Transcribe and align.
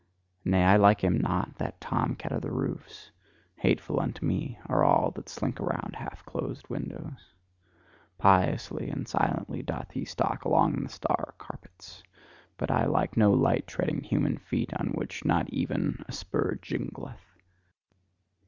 Nay, 0.43 0.63
I 0.63 0.77
like 0.77 1.01
him 1.01 1.19
not, 1.19 1.57
that 1.57 1.79
tom 1.79 2.15
cat 2.15 2.31
on 2.31 2.39
the 2.41 2.49
roofs! 2.51 3.11
Hateful 3.57 3.99
unto 3.99 4.25
me 4.25 4.57
are 4.65 4.83
all 4.83 5.11
that 5.11 5.29
slink 5.29 5.59
around 5.61 5.95
half 5.95 6.25
closed 6.25 6.67
windows! 6.69 7.35
Piously 8.17 8.89
and 8.89 9.07
silently 9.07 9.61
doth 9.61 9.91
he 9.91 10.03
stalk 10.03 10.43
along 10.43 10.73
on 10.75 10.81
the 10.85 10.89
star 10.89 11.35
carpets: 11.37 12.01
but 12.57 12.71
I 12.71 12.85
like 12.85 13.15
no 13.15 13.29
light 13.31 13.67
treading 13.67 14.01
human 14.01 14.39
feet, 14.39 14.71
on 14.75 14.87
which 14.87 15.23
not 15.23 15.47
even 15.51 16.03
a 16.07 16.11
spur 16.13 16.55
jingleth. 16.55 17.35